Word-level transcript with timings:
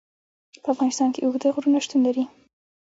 په 0.63 0.67
افغانستان 0.73 1.09
کې 1.13 1.21
اوږده 1.23 1.49
غرونه 1.55 1.79
شتون 1.85 1.99
لري. 2.07 2.23